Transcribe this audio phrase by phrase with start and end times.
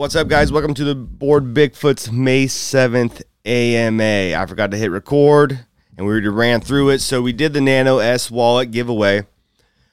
[0.00, 0.50] What's up, guys?
[0.50, 4.34] Welcome to the Bored Bigfoot's May 7th AMA.
[4.34, 7.00] I forgot to hit record and we ran through it.
[7.00, 9.26] So we did the Nano S wallet giveaway.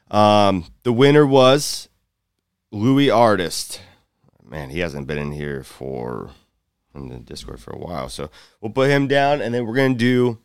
[0.09, 1.89] Um, the winner was
[2.71, 3.81] Lui Artist.
[4.41, 6.29] Man, he hasn't been in here for
[6.95, 8.07] in the Discord for a while.
[8.07, 8.29] So
[8.61, 10.39] we'll put him down and then we're going to do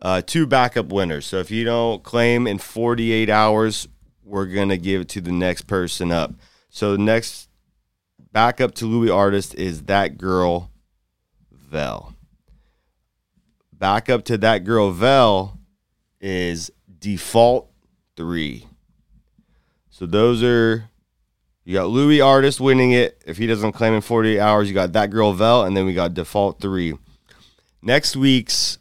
[0.00, 1.26] uh, two backup winners.
[1.26, 3.88] So if you don't claim in 48 hours,
[4.22, 6.34] we're going to give it to the next person up.
[6.70, 7.47] So the next
[8.32, 10.70] backup to Lui Artist is that girl,
[11.50, 12.14] Vel.
[13.72, 15.58] Backup to that girl, Vel,
[16.20, 17.70] is default
[18.16, 18.66] three.
[19.90, 20.90] So those are
[21.64, 23.22] you got Lui Artist winning it.
[23.26, 25.94] If he doesn't claim in 48 hours, you got that girl Vel, and then we
[25.94, 26.94] got default three.
[27.82, 28.78] Next week's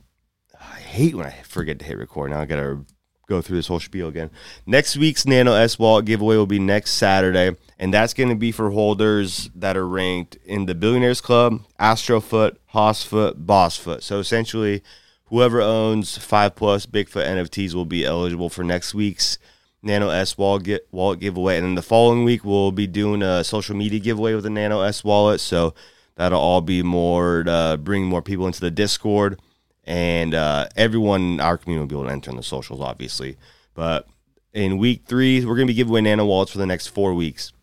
[0.59, 2.31] I hate when I forget to hit record.
[2.31, 2.79] Now I gotta
[3.27, 4.29] go through this whole spiel again.
[4.65, 8.51] Next week's Nano S Wallet giveaway will be next Saturday, and that's going to be
[8.51, 14.01] for holders that are ranked in the Billionaires Club, Astrofoot, Hossfoot, Bossfoot.
[14.01, 14.81] So essentially,
[15.25, 19.37] whoever owns five plus Bigfoot NFTs will be eligible for next week's
[19.83, 21.57] Nano S wallet, wallet giveaway.
[21.57, 24.81] And then the following week, we'll be doing a social media giveaway with the Nano
[24.81, 25.39] S wallet.
[25.39, 25.73] So
[26.15, 29.39] that'll all be more to bring more people into the Discord
[29.87, 33.37] and uh, everyone in our community will be able to enter in the socials, obviously.
[33.73, 34.05] But
[34.53, 37.13] in week three, we're going to be giving away nano wallets for the next four
[37.13, 37.53] weeks.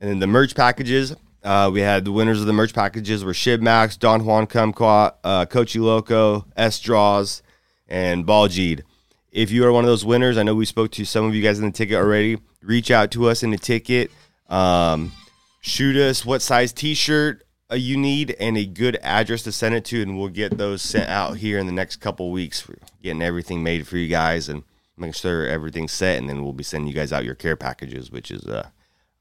[0.00, 3.32] And then the merch packages, uh, we had the winners of the merch packages were
[3.32, 7.42] Shib Max, Don Juan Kumquat, uh, Coachy Loco, S Draws,
[7.86, 8.82] and Baljeed.
[9.30, 11.42] If you are one of those winners, I know we spoke to some of you
[11.42, 12.38] guys in the ticket already.
[12.60, 14.10] Reach out to us in the ticket.
[14.48, 15.12] Um,
[15.60, 19.84] shoot us what size t-shirt uh, you need and a good address to send it
[19.86, 22.68] to, and we'll get those sent out here in the next couple weeks.
[22.68, 24.64] We're getting everything made for you guys and
[24.96, 28.10] making sure everything's set, and then we'll be sending you guys out your care packages,
[28.10, 28.68] which is uh,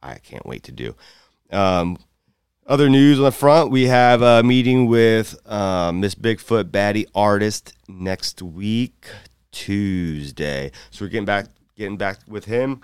[0.02, 0.96] I can't wait to do.
[1.52, 1.98] Um,
[2.66, 7.74] other news on the front, we have a meeting with uh, Miss Bigfoot Baddie Artist
[7.88, 9.08] next week,
[9.52, 10.72] Tuesday.
[10.90, 12.82] So we're getting back, getting back with him.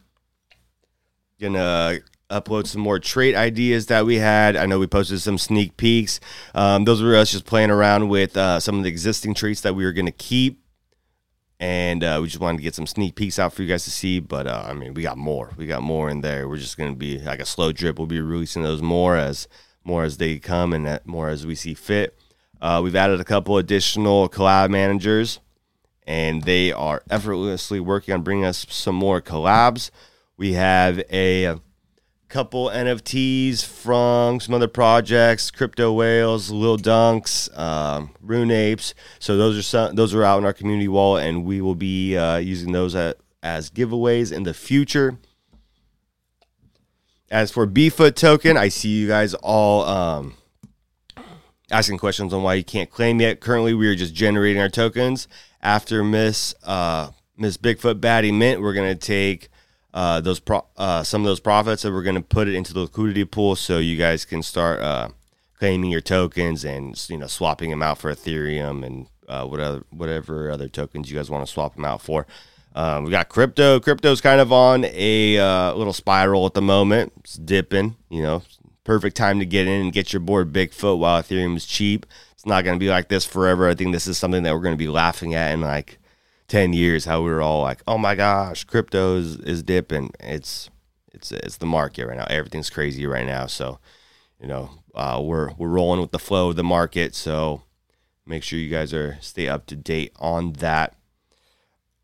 [1.39, 4.55] Gonna upload some more trait ideas that we had.
[4.55, 6.19] I know we posted some sneak peeks.
[6.53, 9.75] Um, those were us just playing around with uh, some of the existing traits that
[9.75, 10.63] we were going to keep.
[11.59, 13.91] And uh, we just wanted to get some sneak peeks out for you guys to
[13.91, 14.19] see.
[14.19, 15.51] But uh, I mean, we got more.
[15.57, 16.47] We got more in there.
[16.47, 17.97] We're just going to be like a slow drip.
[17.97, 19.47] We'll be releasing those more as
[19.83, 22.17] more as they come and more as we see fit.
[22.61, 25.39] Uh, we've added a couple additional collab managers,
[26.05, 29.89] and they are effortlessly working on bringing us some more collabs.
[30.37, 31.59] We have a
[32.29, 38.93] couple NFTs from some other projects, Crypto Whales, Lil Dunks, um, Rune Apes.
[39.17, 42.15] So those are some, those are out in our community wallet, and we will be
[42.15, 45.17] uh, using those at, as giveaways in the future.
[47.31, 50.35] As for Bfoot token, I see you guys all um,
[51.71, 53.39] asking questions on why you can't claim yet.
[53.39, 55.27] Currently, we are just generating our tokens.
[55.61, 59.49] After Miss uh, Miss Bigfoot Baddie Mint, we're gonna take
[59.93, 62.73] uh, those pro- uh, some of those profits that we're going to put it into
[62.73, 65.09] the liquidity pool so you guys can start uh,
[65.57, 70.51] claiming your tokens and you know swapping them out for Ethereum and uh, whatever whatever
[70.51, 72.25] other tokens you guys want to swap them out for.
[72.75, 73.79] Um, we got crypto.
[73.79, 77.13] Crypto's kind of on a uh, little spiral at the moment.
[77.17, 77.95] It's dipping.
[78.09, 78.43] You know,
[78.83, 82.05] perfect time to get in and get your Bored Bigfoot while Ethereum is cheap.
[82.33, 83.67] It's not going to be like this forever.
[83.67, 85.98] I think this is something that we're going to be laughing at in like
[86.49, 90.11] 10 years how we were all like oh my gosh crypto is, is dipping.
[90.19, 90.69] It's
[91.13, 92.27] it's it's the market right now.
[92.29, 93.47] Everything's crazy right now.
[93.47, 93.79] So
[94.41, 97.15] you know uh, we're we're rolling with the flow of the market.
[97.15, 97.63] So
[98.25, 100.95] make sure you guys are stay up to date on that.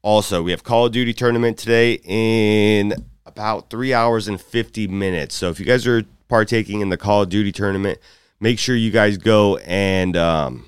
[0.01, 2.93] Also we have call of duty tournament today in
[3.25, 5.35] about three hours and 50 minutes.
[5.35, 7.99] So if you guys are partaking in the call of duty tournament
[8.39, 10.65] make sure you guys go and um,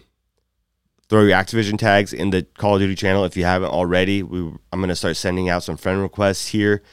[1.09, 4.23] throw your Activision tags in the Call of Duty channel if you haven't already.
[4.23, 6.84] We, I'm going to start sending out some friend requests here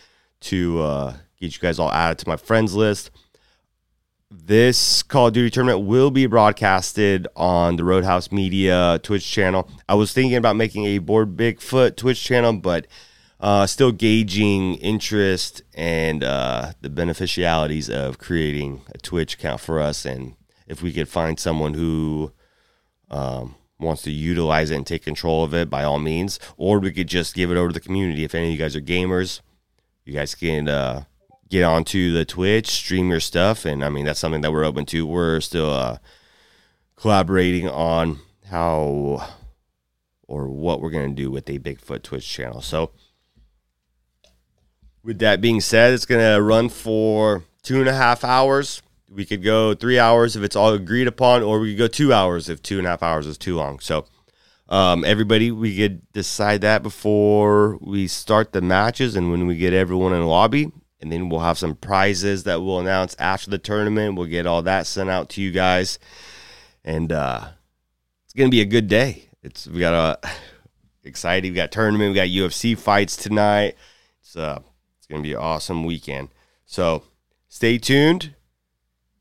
[0.41, 3.11] to uh, get you guys all added to my friends list.
[4.31, 9.69] This Call of Duty tournament will be broadcasted on the Roadhouse Media Twitch channel.
[9.89, 12.87] I was thinking about making a Bored Bigfoot Twitch channel, but
[13.39, 20.05] uh, still gauging interest and uh, the beneficialities of creating a Twitch account for us.
[20.05, 20.35] And
[20.67, 22.33] if we could find someone who
[23.11, 26.39] um, wants to utilize it and take control of it, by all means.
[26.57, 28.25] Or we could just give it over to the community.
[28.25, 29.41] If any of you guys are gamers,
[30.05, 31.05] you guys can uh,
[31.49, 34.87] get onto the Twitch, stream your stuff, and I mean that's something that we're open
[34.87, 35.07] to.
[35.07, 35.99] We're still uh,
[36.97, 38.19] collaborating on
[38.51, 39.27] how
[40.27, 42.61] or what we're gonna do with a Bigfoot Twitch channel.
[42.61, 42.91] So,
[45.03, 48.83] with that being said, it's gonna run for two and a half hours.
[49.15, 52.13] We could go three hours if it's all agreed upon, or we could go two
[52.13, 53.79] hours if two and a half hours is too long.
[53.79, 54.07] So,
[54.69, 59.73] um, everybody, we could decide that before we start the matches and when we get
[59.73, 60.73] everyone in the lobby.
[61.01, 64.17] And then we'll have some prizes that we'll announce after the tournament.
[64.17, 65.99] We'll get all that sent out to you guys.
[66.83, 67.49] And uh,
[68.25, 69.29] it's going to be a good day.
[69.43, 70.31] It's We got a
[71.05, 73.77] exciting, we got tournament, we got UFC fights tonight.
[74.23, 74.61] It's, uh,
[74.97, 76.31] it's going to be an awesome weekend.
[76.65, 77.05] So
[77.49, 78.35] stay tuned.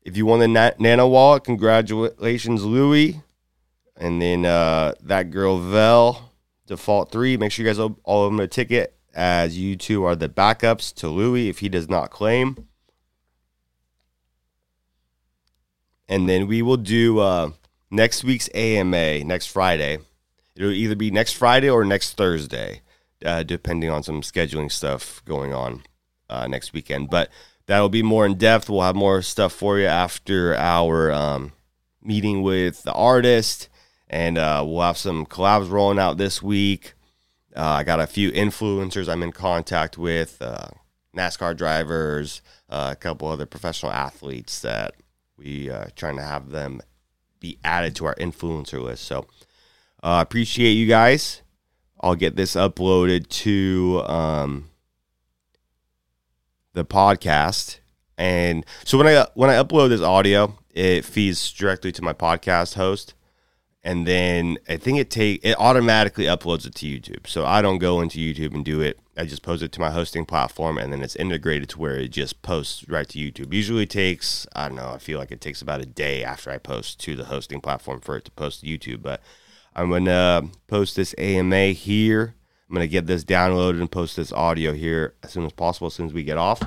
[0.04, 3.22] If you won the na- Nano Wallet, congratulations, Louie.
[3.96, 6.30] And then uh, that girl, Vel,
[6.66, 7.36] default three.
[7.36, 10.92] Make sure you guys all, of them a ticket as you two are the backups
[10.96, 12.68] to Louis if he does not claim.
[16.08, 17.50] And then we will do uh,
[17.90, 19.98] next week's AMA next Friday.
[20.54, 22.82] It'll either be next Friday or next Thursday,
[23.24, 25.82] uh, depending on some scheduling stuff going on
[26.28, 27.08] uh, next weekend.
[27.10, 27.30] But
[27.66, 28.68] that'll be more in depth.
[28.68, 31.52] We'll have more stuff for you after our um,
[32.02, 33.68] meeting with the artist,
[34.08, 36.94] and uh, we'll have some collabs rolling out this week.
[37.56, 40.68] Uh, I got a few influencers I'm in contact with, uh,
[41.16, 44.94] NASCAR drivers, uh, a couple other professional athletes that
[45.36, 46.80] we uh, trying to have them
[47.40, 49.04] be added to our influencer list.
[49.04, 49.26] So
[50.02, 51.42] I appreciate you guys.
[52.00, 54.70] I'll get this uploaded to um,
[56.74, 57.78] the podcast.
[58.18, 62.74] And so when I when I upload this audio, it feeds directly to my podcast
[62.74, 63.14] host,
[63.82, 67.26] and then I think it take it automatically uploads it to YouTube.
[67.26, 69.00] So I don't go into YouTube and do it.
[69.16, 72.08] I just post it to my hosting platform, and then it's integrated to where it
[72.08, 73.52] just posts right to YouTube.
[73.52, 74.90] Usually takes I don't know.
[74.90, 78.00] I feel like it takes about a day after I post to the hosting platform
[78.00, 79.02] for it to post to YouTube.
[79.02, 79.20] But
[79.74, 82.36] I'm gonna post this AMA here
[82.68, 85.88] I'm going to get this downloaded and post this audio here as soon as possible,
[85.88, 86.62] as soon as we get off.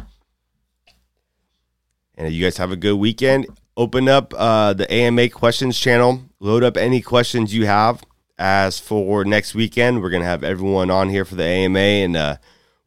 [2.15, 3.47] And you guys have a good weekend.
[3.75, 6.23] Open up uh, the AMA questions channel.
[6.39, 8.03] Load up any questions you have.
[8.39, 12.15] As for next weekend, we're going to have everyone on here for the AMA, and
[12.15, 12.37] uh,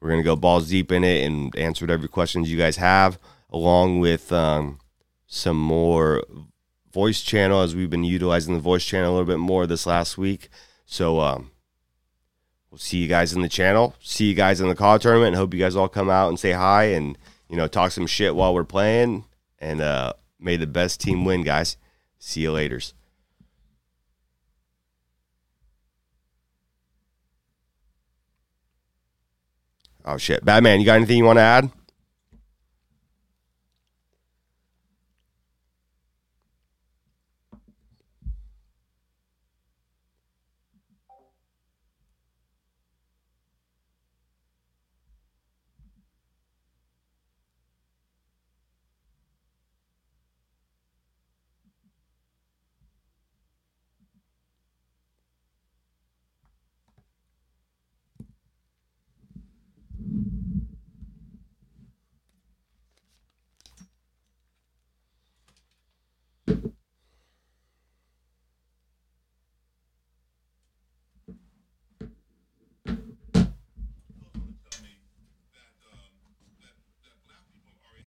[0.00, 3.18] we're going to go balls deep in it and answer whatever questions you guys have,
[3.50, 4.78] along with um,
[5.26, 6.22] some more
[6.92, 10.16] voice channel, as we've been utilizing the voice channel a little bit more this last
[10.16, 10.48] week.
[10.86, 11.50] So, um,
[12.70, 13.94] we'll see you guys in the channel.
[14.00, 15.28] See you guys in the call tournament.
[15.28, 17.18] And hope you guys all come out and say hi and
[17.48, 19.24] you know talk some shit while we're playing.
[19.58, 21.76] And uh, may the best team win, guys.
[22.18, 22.80] See you later.
[30.04, 30.80] Oh shit, Batman!
[30.80, 31.70] You got anything you want to add?